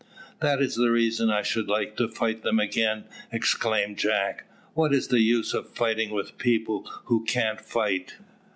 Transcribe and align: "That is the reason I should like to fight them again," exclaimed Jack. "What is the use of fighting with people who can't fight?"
"That 0.39 0.63
is 0.63 0.77
the 0.77 0.89
reason 0.89 1.29
I 1.29 1.43
should 1.43 1.67
like 1.67 1.95
to 1.97 2.07
fight 2.07 2.41
them 2.41 2.59
again," 2.59 3.03
exclaimed 3.31 3.99
Jack. 3.99 4.45
"What 4.73 4.95
is 4.95 5.09
the 5.09 5.19
use 5.21 5.53
of 5.53 5.75
fighting 5.75 6.09
with 6.09 6.39
people 6.39 6.89
who 7.03 7.23
can't 7.23 7.61
fight?" 7.61 8.15